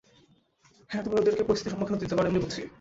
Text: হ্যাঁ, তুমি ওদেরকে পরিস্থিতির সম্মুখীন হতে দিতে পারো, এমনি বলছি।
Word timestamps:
হ্যাঁ, 0.89 1.03
তুমি 1.03 1.15
ওদেরকে 1.17 1.43
পরিস্থিতির 1.43 1.73
সম্মুখীন 1.73 1.95
হতে 1.95 2.03
দিতে 2.03 2.15
পারো, 2.15 2.27
এমনি 2.27 2.41
বলছি। 2.43 2.61